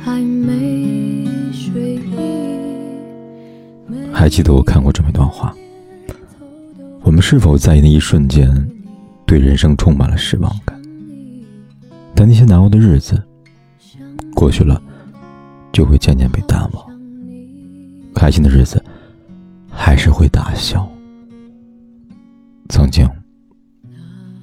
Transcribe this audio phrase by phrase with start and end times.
[0.00, 2.16] 还没睡意？
[4.12, 5.54] 还记得我看过这么一段话：
[7.02, 8.52] 我们是否在那一瞬间
[9.26, 10.80] 对人生充满了失望感？
[12.14, 13.22] 但那些难熬的日子
[14.34, 14.80] 过去了，
[15.72, 16.84] 就会渐渐被淡忘；
[18.14, 18.82] 开心的日子
[19.70, 20.88] 还是会大笑。
[22.68, 23.08] 曾经，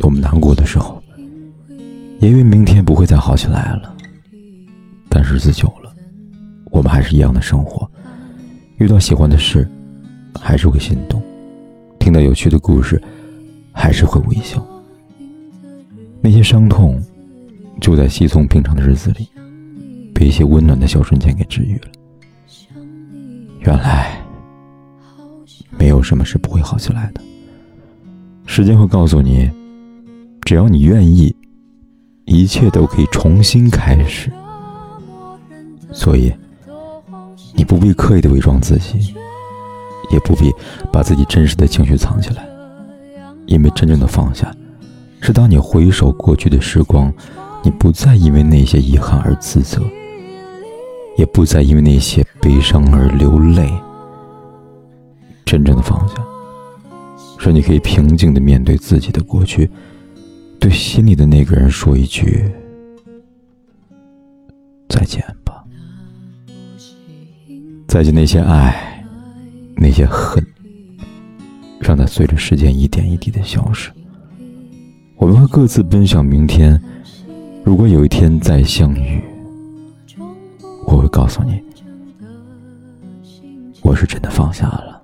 [0.00, 1.02] 我们难过的时候，
[2.20, 3.96] 也以为明天不会再好起来了。
[5.22, 5.94] 但日子久了，
[6.70, 7.86] 我们还是一样的生活。
[8.78, 9.68] 遇到喜欢的事，
[10.40, 11.20] 还是会心动；
[11.98, 12.98] 听到有趣的故事，
[13.70, 14.66] 还是会微笑。
[16.22, 16.98] 那些伤痛，
[17.82, 19.28] 就在稀松平常的日子里，
[20.14, 21.88] 被一些温暖的小瞬间给治愈了。
[23.60, 24.24] 原来，
[25.76, 27.20] 没有什么是不会好起来的。
[28.46, 29.50] 时间会告诉你，
[30.46, 31.36] 只要你愿意，
[32.24, 34.32] 一切都可以重新开始。
[35.92, 36.32] 所以。
[37.52, 39.14] 你不必刻意的伪装自己，
[40.10, 40.50] 也不必
[40.92, 42.48] 把自己真实的情绪藏起来，
[43.46, 44.54] 因为真正的放下，
[45.20, 47.12] 是当你回首过去的时光，
[47.62, 49.82] 你不再因为那些遗憾而自责，
[51.18, 53.70] 也不再因为那些悲伤而流泪。
[55.44, 56.14] 真正的放下，
[57.38, 59.68] 是你可以平静的面对自己的过去，
[60.58, 62.50] 对心里的那个人说一句
[64.88, 65.22] 再见。
[67.90, 69.04] 再见那些爱，
[69.74, 70.40] 那些恨，
[71.80, 73.90] 让它随着时间一点一滴的消失。
[75.16, 76.80] 我们会各自奔向明天。
[77.64, 79.20] 如果有一天再相遇，
[80.86, 81.60] 我会告诉你，
[83.82, 85.02] 我是真的放下了。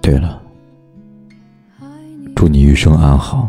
[0.00, 0.40] 对了，
[2.36, 3.48] 祝你余生安好，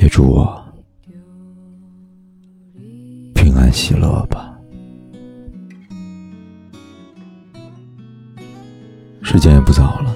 [0.00, 0.64] 也祝我
[3.34, 4.50] 平安喜乐吧。
[9.32, 10.14] 时间也不早了，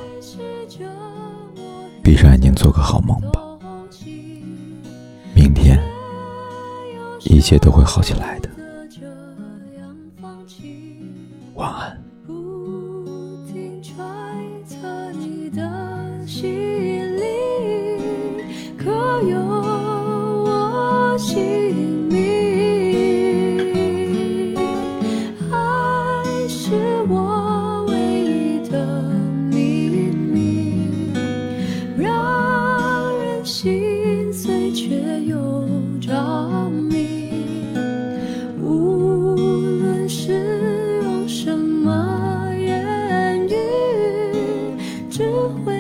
[2.03, 3.43] 闭上眼睛做个好梦吧。
[5.33, 5.83] 明天
[7.25, 8.51] 一切都会好起来的。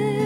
[0.02, 0.25] away.